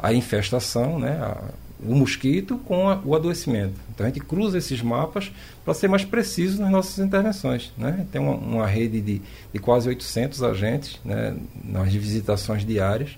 a 0.01 0.13
infestação, 0.13 0.97
né, 0.99 1.11
a, 1.19 1.43
o 1.87 1.95
mosquito 1.95 2.57
com 2.57 2.89
a, 2.89 2.99
o 3.03 3.15
adoecimento. 3.15 3.73
Então 3.93 4.05
a 4.05 4.09
gente 4.09 4.21
cruza 4.21 4.57
esses 4.57 4.81
mapas 4.81 5.31
para 5.63 5.73
ser 5.73 5.87
mais 5.87 6.03
preciso 6.03 6.61
nas 6.61 6.71
nossas 6.71 7.03
intervenções. 7.03 7.71
Né? 7.77 8.05
Tem 8.11 8.21
uma, 8.21 8.33
uma 8.33 8.67
rede 8.67 9.01
de, 9.01 9.21
de, 9.53 9.59
quase 9.59 9.89
800 9.89 10.43
agentes 10.43 10.99
né, 11.03 11.35
nas 11.63 11.93
visitações 11.93 12.65
diárias, 12.65 13.17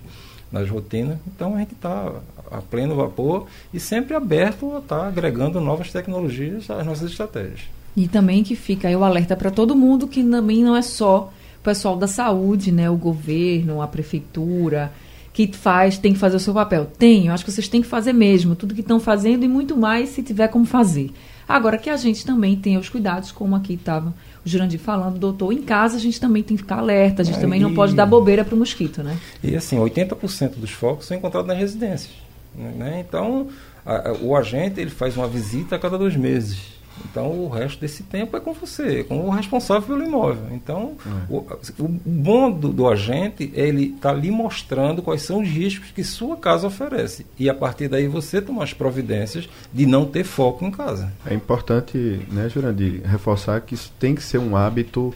nas 0.52 0.70
rotinas. 0.70 1.18
Então 1.28 1.56
a 1.56 1.60
gente 1.60 1.74
está 1.74 2.12
a 2.52 2.62
pleno 2.62 2.96
vapor 2.96 3.48
e 3.74 3.80
sempre 3.80 4.16
aberto 4.16 4.76
a 4.76 4.80
estar 4.80 5.00
tá 5.00 5.08
agregando 5.08 5.60
novas 5.60 5.92
tecnologias 5.92 6.70
às 6.70 6.86
nossas 6.86 7.12
estratégias. 7.12 7.62
E 7.96 8.08
também 8.08 8.44
que 8.44 8.56
fica 8.56 8.88
aí 8.88 8.96
o 8.96 9.04
alerta 9.04 9.36
para 9.36 9.50
todo 9.50 9.76
mundo 9.76 10.08
que 10.08 10.24
também 10.24 10.64
não 10.64 10.76
é 10.76 10.82
só 10.82 11.32
o 11.60 11.64
pessoal 11.64 11.96
da 11.96 12.08
saúde, 12.08 12.72
né, 12.72 12.90
o 12.90 12.98
governo, 12.98 13.82
a 13.82 13.88
prefeitura, 13.88 14.92
que 15.36 15.52
faz, 15.52 15.98
tem 15.98 16.14
que 16.14 16.18
fazer 16.18 16.38
o 16.38 16.40
seu 16.40 16.54
papel. 16.54 16.86
Tem, 16.98 17.28
eu 17.28 17.34
acho 17.34 17.44
que 17.44 17.52
vocês 17.52 17.68
têm 17.68 17.82
que 17.82 17.88
fazer 17.90 18.14
mesmo, 18.14 18.56
tudo 18.56 18.74
que 18.74 18.80
estão 18.80 19.02
fazendo 19.02 19.44
e 19.44 19.50
muito 19.50 19.76
mais 19.76 20.08
se 20.10 20.24
tiver 20.24 20.48
como 20.48 20.66
fazer. 20.66 21.12
Agora 21.46 21.78
que 21.78 21.90
a 21.90 21.98
gente 21.98 22.26
também 22.26 22.56
tenha 22.56 22.80
os 22.80 22.88
cuidados, 22.88 23.34
como 23.34 23.54
aqui 23.54 23.74
estava 23.74 24.14
o 24.46 24.48
Jurandir 24.50 24.80
falando, 24.80 25.20
doutor, 25.20 25.52
em 25.52 25.62
casa 25.62 25.98
a 25.98 26.00
gente 26.00 26.22
também 26.22 26.42
tem 26.42 26.56
que 26.56 26.64
ficar 26.64 26.78
alerta, 26.78 27.22
a 27.22 27.26
gente 27.26 27.38
também 27.38 27.60
não 27.60 27.74
pode 27.74 27.94
dar 27.94 28.06
bobeira 28.06 28.46
para 28.46 28.56
o 28.56 28.58
mosquito, 28.58 29.04
né? 29.04 29.18
E 29.44 29.58
assim, 29.58 29.76
80% 29.76 30.56
dos 30.56 30.72
focos 30.72 31.06
são 31.06 31.18
encontrados 31.18 31.50
nas 31.50 31.58
residências. 31.58 32.14
Né? 32.56 33.04
Então, 33.06 33.50
a, 33.86 34.12
a, 34.12 34.14
o 34.14 34.38
agente 34.38 34.80
ele 34.80 34.90
faz 34.90 35.18
uma 35.18 35.28
visita 35.28 35.76
a 35.76 35.80
cada 35.80 35.98
dois 35.98 36.16
meses. 36.16 36.60
Então 37.04 37.32
o 37.32 37.50
resto 37.50 37.80
desse 37.80 38.04
tempo 38.04 38.36
é 38.38 38.40
com 38.40 38.54
você, 38.54 39.04
com 39.04 39.28
o 39.28 39.30
responsável 39.30 39.84
pelo 39.84 40.04
imóvel. 40.04 40.44
Então 40.52 40.96
é. 41.06 41.34
o, 41.34 41.38
o, 41.80 41.88
bom 41.88 42.52
do, 42.52 42.70
do 42.72 42.88
agente 42.88 43.52
é 43.56 43.68
ele 43.68 43.94
está 43.96 44.14
lhe 44.14 44.32
mostrando 44.32 45.02
quais 45.02 45.22
são 45.22 45.42
os 45.42 45.48
riscos 45.48 45.92
que 45.92 46.04
sua 46.04 46.38
casa 46.38 46.68
oferece. 46.68 47.26
E 47.38 47.50
a 47.50 47.54
partir 47.54 47.88
daí 47.88 48.08
você 48.08 48.42
toma 48.42 48.64
as 48.64 48.74
providências 48.74 49.50
de 49.74 49.86
não 49.86 50.06
ter 50.06 50.24
foco 50.24 50.66
em 50.66 50.72
casa. 50.72 51.12
É 51.26 51.34
importante, 51.34 51.98
né, 52.32 52.50
Jurandir, 52.50 53.02
reforçar 53.06 53.60
que 53.62 53.74
isso 53.74 53.92
tem 54.00 54.16
que 54.16 54.24
ser 54.24 54.38
um 54.38 54.56
hábito 54.56 55.14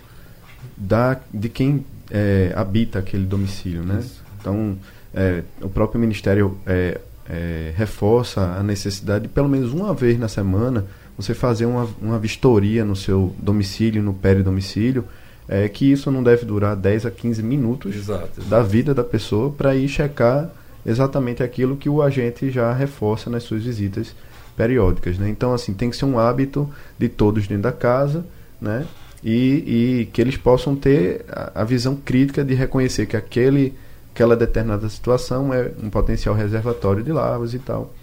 da, 0.75 1.19
de 1.33 1.49
quem 1.49 1.85
é, 2.09 2.51
habita 2.55 2.99
aquele 2.99 3.25
domicílio. 3.25 3.83
Né? 3.83 4.03
Então 4.39 4.77
é, 5.13 5.43
o 5.61 5.69
próprio 5.69 5.99
Ministério 5.99 6.57
é, 6.65 6.99
é, 7.29 7.73
reforça 7.75 8.41
a 8.41 8.63
necessidade 8.63 9.23
de 9.23 9.29
pelo 9.29 9.49
menos 9.49 9.71
uma 9.71 9.93
vez 9.93 10.17
na 10.19 10.27
semana 10.27 10.85
você 11.19 11.33
fazer 11.33 11.65
uma, 11.65 11.87
uma 12.01 12.17
vistoria 12.17 12.85
no 12.85 12.95
seu 12.95 13.35
domicílio, 13.37 14.01
no 14.01 14.13
peridomicílio, 14.13 15.03
é 15.49 15.67
que 15.67 15.91
isso 15.91 16.09
não 16.09 16.23
deve 16.23 16.45
durar 16.45 16.77
10 16.77 17.07
a 17.07 17.11
15 17.11 17.43
minutos 17.43 17.93
exato, 17.93 18.29
exato. 18.37 18.49
da 18.49 18.61
vida 18.61 18.93
da 18.93 19.03
pessoa 19.03 19.51
para 19.51 19.75
ir 19.75 19.89
checar 19.89 20.49
exatamente 20.85 21.43
aquilo 21.43 21.75
que 21.75 21.89
o 21.89 22.01
agente 22.01 22.49
já 22.49 22.71
reforça 22.71 23.29
nas 23.29 23.43
suas 23.43 23.63
visitas 23.63 24.15
periódicas. 24.55 25.17
Né? 25.17 25.27
Então, 25.27 25.53
assim, 25.53 25.73
tem 25.73 25.89
que 25.89 25.97
ser 25.97 26.05
um 26.05 26.17
hábito 26.17 26.69
de 26.97 27.09
todos 27.09 27.47
dentro 27.47 27.63
da 27.63 27.71
casa, 27.73 28.25
né? 28.61 28.85
E, 29.21 30.01
e 30.01 30.09
que 30.13 30.21
eles 30.21 30.37
possam 30.37 30.73
ter 30.73 31.25
a, 31.29 31.61
a 31.61 31.63
visão 31.65 31.97
crítica 31.97 32.45
de 32.45 32.53
reconhecer 32.53 33.05
que 33.05 33.17
aquele, 33.17 33.73
aquela 34.15 34.37
determinada 34.37 34.87
situação 34.87 35.53
é 35.53 35.69
um 35.83 35.89
potencial 35.89 36.33
reservatório 36.33 37.03
de 37.03 37.11
larvas 37.11 37.53
e 37.53 37.59
tal. 37.59 37.93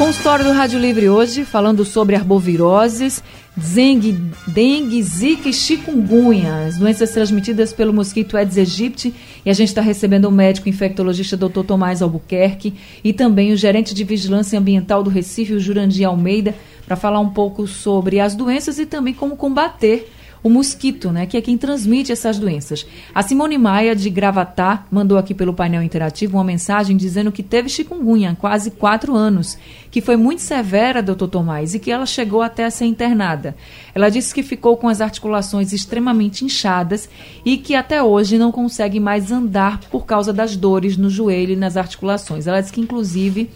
Consultório 0.00 0.46
do 0.46 0.52
Rádio 0.52 0.78
Livre 0.78 1.10
hoje, 1.10 1.44
falando 1.44 1.84
sobre 1.84 2.16
arboviroses, 2.16 3.22
dengue, 3.54 4.12
dengue, 4.46 5.02
zika 5.02 5.48
e 5.50 5.52
chikungunya, 5.52 6.64
as 6.66 6.78
doenças 6.78 7.10
transmitidas 7.10 7.72
pelo 7.72 7.92
mosquito 7.92 8.36
Aedes 8.36 8.56
aegypti. 8.56 9.14
E 9.44 9.50
a 9.50 9.52
gente 9.52 9.68
está 9.68 9.82
recebendo 9.82 10.24
o 10.24 10.32
médico 10.32 10.70
infectologista 10.70 11.36
Dr. 11.36 11.64
Tomás 11.66 12.00
Albuquerque 12.00 12.72
e 13.04 13.12
também 13.12 13.52
o 13.52 13.56
gerente 13.56 13.92
de 13.92 14.02
vigilância 14.02 14.58
ambiental 14.58 15.02
do 15.02 15.10
Recife, 15.10 15.52
o 15.52 15.60
Jurandir 15.60 16.08
Almeida, 16.08 16.54
para 16.86 16.96
falar 16.96 17.20
um 17.20 17.30
pouco 17.30 17.66
sobre 17.66 18.20
as 18.20 18.34
doenças 18.34 18.78
e 18.78 18.86
também 18.86 19.12
como 19.12 19.36
combater 19.36 20.10
o 20.42 20.48
mosquito, 20.48 21.10
né, 21.10 21.26
que 21.26 21.36
é 21.36 21.40
quem 21.40 21.58
transmite 21.58 22.12
essas 22.12 22.38
doenças. 22.38 22.86
A 23.14 23.22
Simone 23.22 23.58
Maia, 23.58 23.94
de 23.94 24.08
Gravatá, 24.08 24.86
mandou 24.90 25.18
aqui 25.18 25.34
pelo 25.34 25.52
painel 25.52 25.82
interativo 25.82 26.36
uma 26.36 26.44
mensagem 26.44 26.96
dizendo 26.96 27.32
que 27.32 27.42
teve 27.42 27.68
chikungunya 27.68 28.30
há 28.30 28.34
quase 28.34 28.70
quatro 28.70 29.14
anos, 29.14 29.58
que 29.90 30.00
foi 30.00 30.16
muito 30.16 30.42
severa, 30.42 31.02
doutor 31.02 31.28
Tomás, 31.28 31.74
e 31.74 31.78
que 31.78 31.90
ela 31.90 32.06
chegou 32.06 32.42
até 32.42 32.64
a 32.64 32.70
ser 32.70 32.86
internada. 32.86 33.56
Ela 33.94 34.08
disse 34.08 34.34
que 34.34 34.42
ficou 34.42 34.76
com 34.76 34.88
as 34.88 35.00
articulações 35.00 35.72
extremamente 35.72 36.44
inchadas 36.44 37.08
e 37.44 37.56
que 37.58 37.74
até 37.74 38.02
hoje 38.02 38.38
não 38.38 38.52
consegue 38.52 39.00
mais 39.00 39.30
andar 39.30 39.80
por 39.90 40.06
causa 40.06 40.32
das 40.32 40.56
dores 40.56 40.96
no 40.96 41.10
joelho 41.10 41.52
e 41.52 41.56
nas 41.56 41.76
articulações. 41.76 42.46
Ela 42.46 42.60
disse 42.60 42.72
que, 42.72 42.80
inclusive, 42.80 43.50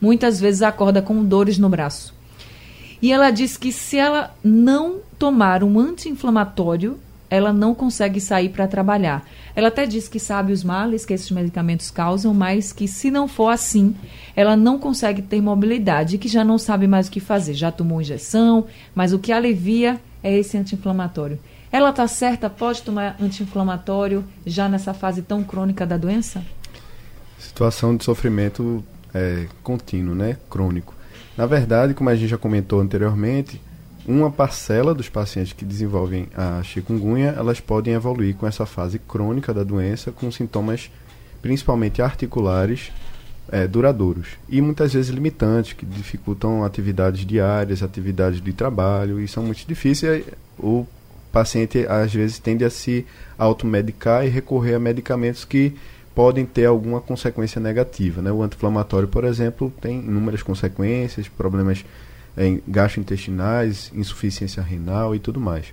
muitas 0.00 0.40
vezes 0.40 0.62
acorda 0.62 1.00
com 1.00 1.24
dores 1.24 1.58
no 1.58 1.68
braço. 1.68 2.15
E 3.00 3.12
ela 3.12 3.30
diz 3.30 3.56
que 3.56 3.72
se 3.72 3.96
ela 3.96 4.34
não 4.42 5.00
tomar 5.18 5.62
um 5.62 5.78
anti-inflamatório, 5.78 6.98
ela 7.28 7.52
não 7.52 7.74
consegue 7.74 8.20
sair 8.20 8.48
para 8.50 8.68
trabalhar. 8.68 9.26
Ela 9.54 9.68
até 9.68 9.86
diz 9.86 10.08
que 10.08 10.20
sabe 10.20 10.52
os 10.52 10.62
males 10.62 11.04
que 11.04 11.12
esses 11.12 11.30
medicamentos 11.30 11.90
causam, 11.90 12.32
mas 12.32 12.72
que 12.72 12.86
se 12.86 13.10
não 13.10 13.26
for 13.26 13.48
assim, 13.48 13.94
ela 14.34 14.56
não 14.56 14.78
consegue 14.78 15.22
ter 15.22 15.40
mobilidade 15.40 16.18
que 16.18 16.28
já 16.28 16.44
não 16.44 16.58
sabe 16.58 16.86
mais 16.86 17.08
o 17.08 17.10
que 17.10 17.20
fazer. 17.20 17.54
Já 17.54 17.72
tomou 17.72 18.00
injeção, 18.00 18.66
mas 18.94 19.12
o 19.12 19.18
que 19.18 19.32
alivia 19.32 20.00
é 20.22 20.36
esse 20.38 20.56
anti-inflamatório. 20.56 21.38
Ela 21.70 21.90
está 21.90 22.06
certa? 22.06 22.48
Pode 22.48 22.82
tomar 22.82 23.16
anti-inflamatório 23.20 24.24
já 24.46 24.68
nessa 24.68 24.94
fase 24.94 25.22
tão 25.22 25.42
crônica 25.42 25.84
da 25.84 25.96
doença? 25.96 26.42
Situação 27.38 27.96
de 27.96 28.04
sofrimento 28.04 28.84
é, 29.12 29.46
contínuo, 29.62 30.14
né? 30.14 30.36
Crônico. 30.48 30.95
Na 31.36 31.44
verdade, 31.46 31.92
como 31.92 32.08
a 32.08 32.16
gente 32.16 32.28
já 32.28 32.38
comentou 32.38 32.80
anteriormente, 32.80 33.60
uma 34.06 34.30
parcela 34.30 34.94
dos 34.94 35.08
pacientes 35.08 35.52
que 35.52 35.64
desenvolvem 35.64 36.28
a 36.34 36.62
chikungunya, 36.62 37.34
elas 37.36 37.60
podem 37.60 37.94
evoluir 37.94 38.34
com 38.36 38.46
essa 38.46 38.64
fase 38.64 38.98
crônica 38.98 39.52
da 39.52 39.62
doença, 39.62 40.12
com 40.12 40.30
sintomas 40.30 40.90
principalmente 41.42 42.00
articulares 42.00 42.90
é, 43.48 43.66
duradouros 43.66 44.28
e 44.48 44.60
muitas 44.60 44.94
vezes 44.94 45.10
limitantes, 45.10 45.72
que 45.72 45.84
dificultam 45.84 46.64
atividades 46.64 47.24
diárias, 47.24 47.82
atividades 47.82 48.40
de 48.40 48.52
trabalho 48.52 49.20
e 49.20 49.28
são 49.28 49.42
muito 49.42 49.66
difíceis. 49.66 50.24
O 50.58 50.86
paciente 51.30 51.86
às 51.86 52.12
vezes 52.12 52.38
tende 52.38 52.64
a 52.64 52.70
se 52.70 53.04
automedicar 53.36 54.24
e 54.24 54.28
recorrer 54.28 54.74
a 54.74 54.80
medicamentos 54.80 55.44
que 55.44 55.76
podem 56.16 56.46
ter 56.46 56.64
alguma 56.64 56.98
consequência 56.98 57.60
negativa. 57.60 58.22
Né? 58.22 58.32
O 58.32 58.42
anti-inflamatório, 58.42 59.06
por 59.06 59.22
exemplo, 59.22 59.70
tem 59.82 59.98
inúmeras 59.98 60.42
consequências, 60.42 61.28
problemas 61.28 61.84
em 62.38 62.62
gastrointestinais, 62.66 63.92
insuficiência 63.94 64.62
renal 64.62 65.14
e 65.14 65.18
tudo 65.18 65.38
mais. 65.38 65.66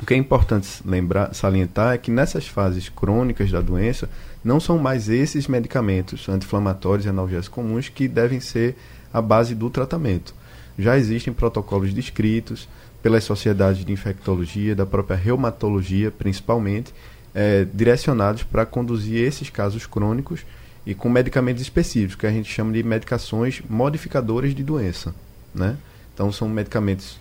O 0.00 0.04
que 0.04 0.12
é 0.12 0.16
importante 0.18 0.68
lembrar, 0.84 1.34
salientar 1.34 1.94
é 1.94 1.98
que 1.98 2.10
nessas 2.10 2.46
fases 2.46 2.90
crônicas 2.90 3.50
da 3.50 3.62
doença, 3.62 4.10
não 4.44 4.60
são 4.60 4.78
mais 4.78 5.08
esses 5.08 5.48
medicamentos 5.48 6.28
anti-inflamatórios 6.28 7.06
e 7.06 7.08
analgésicos 7.08 7.48
comuns 7.48 7.88
que 7.88 8.06
devem 8.06 8.40
ser 8.40 8.76
a 9.10 9.22
base 9.22 9.54
do 9.54 9.70
tratamento. 9.70 10.34
Já 10.78 10.98
existem 10.98 11.32
protocolos 11.32 11.94
descritos 11.94 12.68
pelas 13.02 13.24
sociedades 13.24 13.86
de 13.86 13.90
infectologia, 13.90 14.74
da 14.74 14.84
própria 14.84 15.16
reumatologia, 15.16 16.10
principalmente, 16.10 16.92
é, 17.36 17.66
direcionados 17.74 18.42
para 18.42 18.64
conduzir 18.64 19.22
esses 19.22 19.50
casos 19.50 19.84
crônicos 19.84 20.40
e 20.86 20.94
com 20.94 21.10
medicamentos 21.10 21.60
específicos, 21.60 22.14
que 22.14 22.26
a 22.26 22.30
gente 22.30 22.50
chama 22.50 22.72
de 22.72 22.82
medicações 22.82 23.60
modificadoras 23.68 24.54
de 24.54 24.64
doença. 24.64 25.14
Né? 25.54 25.76
Então, 26.14 26.32
são 26.32 26.48
medicamentos 26.48 27.20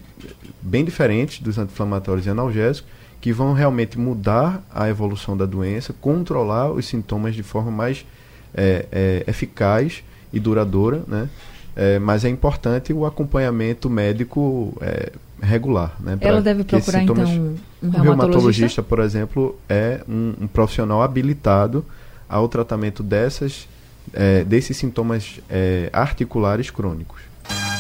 bem 0.62 0.86
diferentes 0.86 1.42
dos 1.42 1.58
anti-inflamatórios 1.58 2.26
e 2.26 2.30
analgésicos, 2.30 2.90
que 3.20 3.34
vão 3.34 3.52
realmente 3.54 4.00
mudar 4.00 4.64
a 4.74 4.88
evolução 4.88 5.36
da 5.36 5.46
doença, 5.46 5.94
controlar 6.00 6.72
os 6.72 6.86
sintomas 6.86 7.36
de 7.36 7.44
forma 7.44 7.72
mais 7.72 8.06
é, 8.54 8.86
é, 8.92 9.24
eficaz 9.28 10.02
e 10.32 10.40
duradoura, 10.40 11.04
né? 11.08 11.28
É, 11.76 12.00
mas 12.00 12.24
é 12.24 12.30
importante 12.30 12.94
o 12.94 13.06
acompanhamento 13.06 13.90
médico 13.90 14.78
é, 14.80 15.12
regular. 15.42 15.96
Né, 16.00 16.18
Ela 16.22 16.42
deve 16.42 16.64
procurar, 16.64 17.04
então, 17.04 17.16
um 17.16 17.20
reumatologista? 17.20 17.56
Um 17.84 18.02
reumatologista, 18.02 18.84
por 18.84 19.00
exemplo, 19.00 19.60
é 19.68 20.02
um, 20.08 20.34
um, 20.42 20.48
profissional 20.48 21.02
habilitado 21.02 21.86
ao 22.28 22.48
tratamento 22.48 23.04
dessas, 23.04 23.68
é, 24.14 24.44
desses 24.44 24.78
sintomas 24.78 25.40
é, 25.50 25.90
articulares 25.94 26.70
crônicos. 26.70 27.22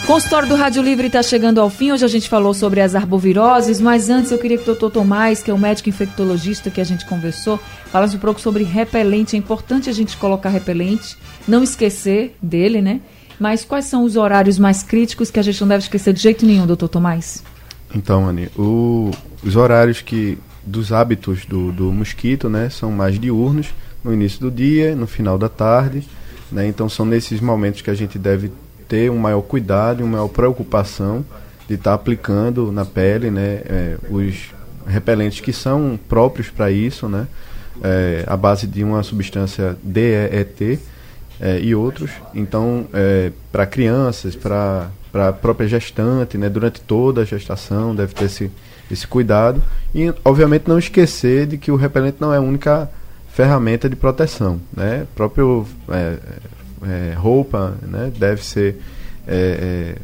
Consultório 0.06 0.48
do 0.48 0.54
Rádio 0.54 0.84
Livre 0.84 1.08
está 1.08 1.24
chegando 1.24 1.60
ao 1.60 1.68
fim. 1.68 1.92
Hoje 1.92 2.06
a 2.06 2.08
gente 2.08 2.30
falou 2.30 2.54
sobre 2.54 2.80
as 2.80 2.94
arboviroses, 2.94 3.82
mas 3.82 4.08
antes 4.08 4.32
eu 4.32 4.38
queria 4.38 4.56
que 4.56 4.62
o 4.62 4.68
doutor 4.68 4.92
Tomás, 4.92 5.42
que 5.42 5.50
é 5.50 5.54
o 5.54 5.58
médico 5.58 5.90
infectologista 5.90 6.70
que 6.70 6.80
a 6.80 6.84
gente 6.84 7.08
conversou, 7.08 7.60
falasse 7.88 8.16
um 8.16 8.20
pouco 8.20 8.40
sobre 8.40 8.64
repelente. 8.64 9.36
É 9.36 9.40
importante 9.40 9.90
a 9.90 9.94
gente 9.94 10.16
colocar 10.16 10.50
repelente, 10.50 11.18
não 11.48 11.64
esquecer 11.64 12.38
dele, 12.40 12.84
né? 12.84 13.02
Mas 13.40 13.66
quais 13.66 13.86
são 13.86 14.04
os 14.04 14.16
horários 14.16 14.58
mais 14.58 14.84
críticos 14.84 15.30
que 15.30 15.40
a 15.40 15.44
gente 15.44 15.60
não 15.62 15.68
deve 15.68 15.84
esquecer 15.84 16.14
de 16.14 16.22
jeito 16.22 16.46
nenhum, 16.46 16.66
doutor 16.66 16.88
Tomás? 16.88 17.44
Então, 17.94 18.28
Anny, 18.28 18.50
o, 18.58 19.12
os 19.44 19.56
horários 19.56 20.02
que 20.02 20.38
dos 20.66 20.92
hábitos 20.92 21.46
do, 21.46 21.72
do 21.72 21.92
mosquito, 21.92 22.50
né, 22.50 22.70
são 22.70 22.92
mais 22.92 23.20
diurnos, 23.20 23.74
no 24.04 24.14
início 24.14 24.40
do 24.40 24.52
dia, 24.52 24.96
no 24.96 25.08
final 25.08 25.38
da 25.38 25.50
tarde, 25.50 26.08
né, 26.52 26.68
então 26.68 26.90
são 26.90 27.06
nesses 27.06 27.40
momentos 27.40 27.82
que 27.82 27.90
a 27.90 27.94
gente 27.94 28.18
deve 28.18 28.52
ter 28.88 29.10
um 29.12 29.18
maior 29.18 29.42
cuidado 29.42 30.04
uma 30.04 30.12
maior 30.12 30.28
preocupação 30.28 31.26
de 31.68 31.74
estar 31.76 31.92
tá 31.92 31.96
aplicando 31.96 32.72
na 32.72 32.86
pele, 32.86 33.32
né, 33.32 33.62
é, 33.66 33.98
os 34.10 34.54
repelentes 34.88 35.40
que 35.40 35.54
são 35.54 36.00
próprios 36.08 36.50
para 36.50 36.72
isso, 36.72 37.08
né, 37.08 37.28
é, 37.84 38.26
base 38.38 38.68
de 38.68 38.84
uma 38.84 39.04
substância 39.04 39.78
DEET 39.84 40.80
é, 41.40 41.60
e 41.60 41.76
outros. 41.76 42.12
Então, 42.34 42.88
é, 42.94 43.32
para 43.52 43.66
crianças, 43.66 44.36
para 44.36 44.90
a 45.14 45.34
própria 45.34 45.68
gestante, 45.68 46.38
né, 46.38 46.50
durante 46.50 46.82
toda 46.82 47.22
a 47.22 47.26
gestação, 47.26 47.96
deve 47.96 48.14
ter 48.14 48.26
esse, 48.26 48.52
esse 48.92 49.08
cuidado. 49.08 49.62
E, 49.94 50.14
obviamente, 50.24 50.68
não 50.68 50.80
esquecer 50.80 51.48
de 51.48 51.58
que 51.58 51.72
o 51.72 51.76
repelente 51.76 52.18
não 52.20 52.34
é 52.34 52.38
a 52.38 52.42
única 52.42 52.90
ferramenta 53.30 53.90
de 53.90 53.96
proteção. 53.96 54.60
Né? 54.76 55.06
próprio 55.14 55.66
é, 55.90 56.18
é, 56.84 57.14
roupa 57.16 57.76
né, 57.82 58.12
deve 58.18 58.44
ser 58.44 58.78
é, 59.28 59.96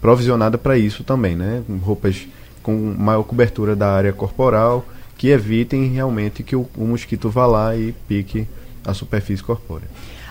provisionada 0.00 0.56
para 0.56 0.78
isso 0.78 1.04
também. 1.04 1.36
Né? 1.36 1.62
Roupas 1.82 2.26
com 2.62 2.94
maior 2.96 3.24
cobertura 3.24 3.74
da 3.74 3.90
área 3.90 4.12
corporal 4.12 4.86
que 5.18 5.28
evitem 5.28 5.88
realmente 5.88 6.42
que 6.42 6.56
o, 6.56 6.68
o 6.76 6.84
mosquito 6.84 7.30
vá 7.30 7.46
lá 7.46 7.76
e 7.76 7.92
pique 8.08 8.46
a 8.84 8.92
superfície 8.92 9.42
corpórea. 9.42 9.86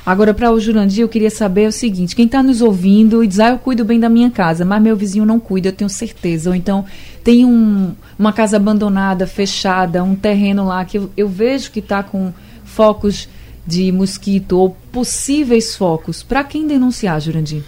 Agora, 0.05 0.34
para 0.34 0.51
o 0.51 0.60
Jurandir, 0.60 1.03
eu 1.03 1.10
queria 1.10 1.29
saber 1.29 1.67
o 1.67 1.72
seguinte: 1.72 2.15
quem 2.15 2.25
está 2.25 2.41
nos 2.41 2.62
ouvindo 2.62 3.24
e 3.24 3.27
diz, 3.27 3.39
ah, 3.39 3.50
eu 3.50 3.60
cuido 3.60 3.86
bem 3.86 4.00
da 4.00 4.10
minha 4.10 4.31
casa, 4.31 4.65
mas 4.65 4.81
meu 4.81 4.96
vizinho 4.96 5.25
não 5.25 5.39
cuida, 5.39 5.70
eu 5.70 5.74
tenho 5.74 5.89
certeza. 5.89 6.50
Ou 6.50 6.55
então 6.55 6.86
tem 7.24 7.46
um, 7.46 7.93
uma 8.17 8.34
casa 8.34 8.58
abandonada, 8.58 9.27
fechada, 9.27 10.03
um 10.03 10.15
terreno 10.15 10.65
lá 10.65 10.84
que 10.84 10.98
eu, 10.98 11.12
eu 11.15 11.29
vejo 11.29 11.72
que 11.72 11.79
está 11.79 12.01
com 12.01 12.34
focos 12.63 13.29
de 13.65 13.91
mosquito 13.91 14.58
ou 14.58 14.75
possíveis 14.91 15.75
focos. 15.75 16.24
Para 16.24 16.43
quem 16.43 16.65
denunciar, 16.65 17.22
Jurandir? 17.22 17.63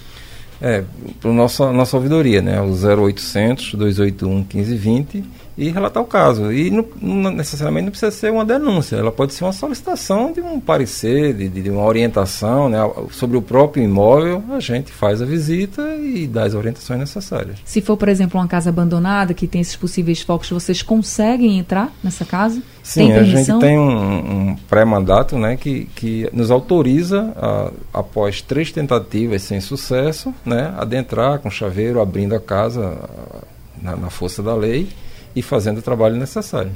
É, 0.59 0.83
para 1.19 1.31
nossa 1.31 1.71
nossa 1.71 1.97
ouvidoria, 1.97 2.41
né? 2.41 2.59
O 2.61 2.71
0800 2.71 3.75
281 3.75 4.37
1520 4.51 5.23
e 5.57 5.69
relatar 5.69 6.01
o 6.01 6.05
caso. 6.05 6.51
E 6.51 6.69
não, 6.69 6.85
não, 7.01 7.31
necessariamente 7.31 7.85
não 7.85 7.91
precisa 7.91 8.11
ser 8.11 8.31
uma 8.31 8.45
denúncia, 8.45 8.95
ela 8.95 9.11
pode 9.11 9.33
ser 9.33 9.43
uma 9.43 9.53
solicitação 9.53 10.31
de 10.31 10.41
um 10.41 10.59
parecer, 10.59 11.33
de, 11.33 11.47
de, 11.47 11.69
uma 11.69 11.83
orientação 11.83 12.69
né, 12.69 12.79
sobre 13.11 13.37
o 13.37 13.41
próprio 13.41 13.83
imóvel. 13.83 14.43
A 14.51 14.59
gente 14.59 14.91
faz 14.91 15.21
a 15.21 15.25
visita 15.25 15.95
e 15.95 16.27
dá 16.27 16.43
as 16.43 16.53
orientações 16.53 16.99
necessárias. 16.99 17.59
Se 17.65 17.81
for, 17.81 17.97
por 17.97 18.09
exemplo, 18.09 18.39
uma 18.39 18.47
casa 18.47 18.69
abandonada 18.69 19.33
que 19.33 19.47
tem 19.47 19.61
esses 19.61 19.75
possíveis 19.75 20.21
focos, 20.21 20.49
vocês 20.49 20.81
conseguem 20.81 21.59
entrar 21.59 21.91
nessa 22.03 22.25
casa? 22.25 22.61
Sim, 22.81 23.13
a 23.13 23.23
gente 23.23 23.59
tem 23.59 23.79
um, 23.79 24.49
um 24.49 24.55
pré-mandato 24.69 25.37
né, 25.37 25.55
que, 25.55 25.85
que 25.95 26.29
nos 26.33 26.51
autoriza, 26.51 27.31
a, 27.37 27.71
após 27.93 28.41
três 28.41 28.71
tentativas 28.71 29.43
sem 29.43 29.61
sucesso, 29.61 30.33
né, 30.45 30.73
adentrar 30.77 31.39
com 31.39 31.49
chaveiro, 31.49 32.01
abrindo 32.01 32.35
a 32.35 32.41
casa 32.41 32.97
na, 33.81 33.95
na 33.95 34.09
força 34.09 34.43
da 34.43 34.53
lei 34.53 34.89
e 35.35 35.41
fazendo 35.41 35.79
o 35.79 35.81
trabalho 35.81 36.15
necessário. 36.15 36.71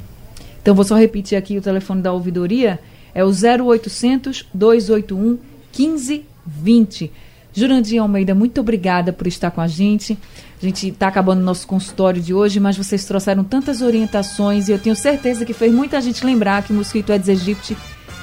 Então 0.60 0.74
vou 0.74 0.84
só 0.84 0.96
repetir 0.96 1.36
aqui 1.38 1.56
o 1.56 1.62
telefone 1.62 2.02
da 2.02 2.12
ouvidoria, 2.12 2.78
é 3.14 3.24
o 3.24 3.30
0800 3.30 4.46
281 4.52 5.38
1520. 5.76 7.12
Jurandir 7.52 8.00
Almeida, 8.00 8.34
muito 8.34 8.60
obrigada 8.60 9.12
por 9.12 9.26
estar 9.26 9.50
com 9.50 9.60
a 9.60 9.66
gente. 9.66 10.18
A 10.60 10.64
gente 10.64 10.88
está 10.88 11.08
acabando 11.08 11.40
o 11.40 11.44
nosso 11.44 11.66
consultório 11.66 12.20
de 12.20 12.34
hoje, 12.34 12.60
mas 12.60 12.76
vocês 12.76 13.04
trouxeram 13.04 13.42
tantas 13.42 13.80
orientações 13.80 14.68
e 14.68 14.72
eu 14.72 14.78
tenho 14.78 14.94
certeza 14.94 15.44
que 15.44 15.52
fez 15.52 15.72
muita 15.72 16.00
gente 16.00 16.24
lembrar 16.24 16.62
que 16.62 16.72
o 16.72 16.76
mosquito 16.76 17.10
Aedes 17.10 17.28
aegypti 17.28 17.76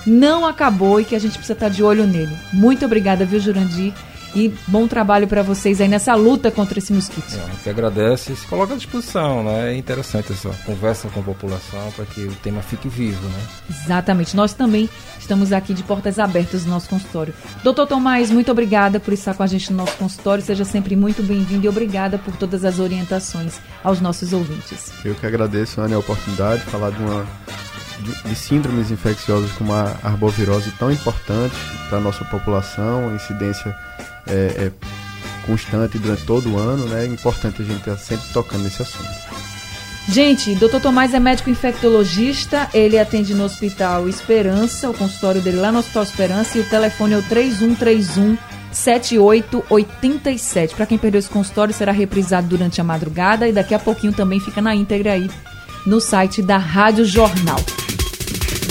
não 0.05 0.45
acabou 0.45 1.01
e 1.01 1.05
que 1.05 1.15
a 1.15 1.19
gente 1.19 1.33
precisa 1.33 1.53
estar 1.53 1.69
de 1.69 1.83
olho 1.83 2.05
nele. 2.05 2.35
Muito 2.53 2.85
obrigada, 2.85 3.25
viu, 3.25 3.39
Jurandir? 3.39 3.93
E 4.35 4.53
bom 4.67 4.85
trabalho 4.85 5.29
para 5.29 5.41
vocês 5.41 5.79
aí 5.79 5.87
nessa 5.87 6.13
luta 6.13 6.51
contra 6.51 6.77
esse 6.77 6.91
mosquito. 6.91 7.33
É, 7.33 7.39
a 7.39 7.47
gente 7.47 7.69
agradece 7.69 8.33
e 8.33 8.35
se 8.35 8.45
coloca 8.45 8.73
à 8.73 8.75
disposição, 8.75 9.41
né? 9.45 9.73
É 9.73 9.77
interessante 9.77 10.33
essa 10.33 10.49
conversa 10.65 11.07
com 11.07 11.21
a 11.21 11.23
população 11.23 11.89
para 11.95 12.05
que 12.05 12.25
o 12.25 12.35
tema 12.35 12.61
fique 12.61 12.89
vivo, 12.89 13.25
né? 13.29 13.39
Exatamente. 13.69 14.35
Nós 14.35 14.53
também 14.53 14.89
estamos 15.17 15.53
aqui 15.53 15.73
de 15.73 15.83
portas 15.83 16.19
abertas 16.19 16.65
no 16.65 16.71
nosso 16.71 16.89
consultório. 16.89 17.33
Doutor 17.63 17.87
Tomás, 17.87 18.29
muito 18.29 18.51
obrigada 18.51 18.99
por 18.99 19.13
estar 19.13 19.33
com 19.33 19.43
a 19.43 19.47
gente 19.47 19.71
no 19.71 19.77
nosso 19.77 19.95
consultório. 19.95 20.43
Seja 20.43 20.65
sempre 20.65 20.97
muito 20.97 21.23
bem-vindo 21.23 21.65
e 21.65 21.69
obrigada 21.69 22.17
por 22.17 22.35
todas 22.35 22.65
as 22.65 22.77
orientações 22.77 23.59
aos 23.81 24.01
nossos 24.01 24.33
ouvintes. 24.33 24.91
Eu 25.05 25.15
que 25.15 25.25
agradeço, 25.25 25.79
Ana, 25.79 25.95
a 25.95 25.99
oportunidade 25.99 26.65
de 26.65 26.69
falar 26.69 26.91
de 26.91 27.01
uma 27.01 27.25
de 28.25 28.35
síndromes 28.35 28.91
infecciosas 28.91 29.51
como 29.53 29.73
a 29.73 29.95
arbovirose 30.03 30.69
tão 30.71 30.91
importante 30.91 31.55
para 31.87 31.97
a 31.97 32.01
nossa 32.01 32.25
população, 32.25 33.15
incidência 33.15 33.75
é, 34.27 34.67
é 34.67 34.71
constante 35.45 35.97
durante 35.97 36.23
todo 36.23 36.51
o 36.51 36.57
ano, 36.57 36.85
né? 36.87 37.03
É 37.03 37.07
importante 37.07 37.61
a 37.61 37.65
gente 37.65 37.79
estar 37.79 37.97
sempre 37.97 38.27
tocando 38.33 38.63
nesse 38.63 38.81
assunto. 38.81 39.09
Gente, 40.07 40.53
Dr. 40.55 40.79
Tomás 40.81 41.15
é 41.15 41.19
médico 41.19 41.49
infectologista, 41.49 42.69
ele 42.73 42.99
atende 42.99 43.33
no 43.33 43.43
Hospital 43.43 44.07
Esperança, 44.07 44.89
o 44.89 44.93
consultório 44.93 45.41
dele 45.41 45.57
lá 45.57 45.71
no 45.71 45.79
Hospital 45.79 46.03
Esperança, 46.03 46.57
e 46.57 46.61
o 46.61 46.69
telefone 46.69 47.15
é 47.15 47.17
o 47.17 47.23
3131 47.23 48.37
7887. 48.71 50.75
Para 50.75 50.85
quem 50.85 50.97
perdeu 50.97 51.19
esse 51.19 51.29
consultório, 51.29 51.73
será 51.73 51.91
reprisado 51.91 52.47
durante 52.47 52.79
a 52.79 52.83
madrugada 52.83 53.47
e 53.47 53.53
daqui 53.53 53.73
a 53.73 53.79
pouquinho 53.79 54.13
também 54.13 54.39
fica 54.39 54.61
na 54.61 54.75
íntegra 54.75 55.13
aí 55.13 55.29
no 55.85 55.99
site 55.99 56.41
da 56.41 56.57
Rádio 56.57 57.05
Jornal. 57.05 57.59